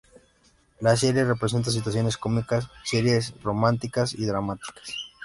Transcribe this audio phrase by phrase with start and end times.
[0.79, 4.95] La serie presenta situaciones cómicas, serias, románticas y dramáticas.